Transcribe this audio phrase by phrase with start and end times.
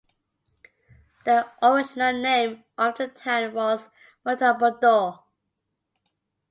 [1.25, 3.87] The original name of the town was
[4.25, 5.19] Montalboddo.